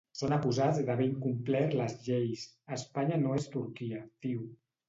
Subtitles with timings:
[0.19, 2.47] Són acusats d’haver incomplert les lleis,
[2.79, 4.45] Espanya no és Turquia, diu.